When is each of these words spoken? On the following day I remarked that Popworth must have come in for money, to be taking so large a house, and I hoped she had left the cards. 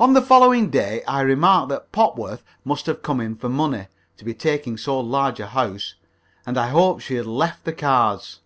On 0.00 0.14
the 0.14 0.20
following 0.20 0.68
day 0.68 1.04
I 1.06 1.20
remarked 1.20 1.68
that 1.68 1.92
Popworth 1.92 2.42
must 2.64 2.86
have 2.86 3.04
come 3.04 3.20
in 3.20 3.36
for 3.36 3.48
money, 3.48 3.86
to 4.16 4.24
be 4.24 4.34
taking 4.34 4.76
so 4.76 4.98
large 4.98 5.38
a 5.38 5.46
house, 5.46 5.94
and 6.44 6.58
I 6.58 6.70
hoped 6.70 7.02
she 7.04 7.14
had 7.14 7.26
left 7.26 7.62
the 7.62 7.72
cards. 7.72 8.40